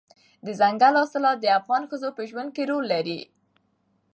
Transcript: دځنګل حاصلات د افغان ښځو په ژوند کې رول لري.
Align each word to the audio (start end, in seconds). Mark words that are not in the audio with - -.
دځنګل 0.45 0.93
حاصلات 1.01 1.37
د 1.41 1.45
افغان 1.59 1.83
ښځو 1.89 2.09
په 2.17 2.21
ژوند 2.29 2.49
کې 2.55 2.63
رول 2.69 2.85
لري. 2.93 3.19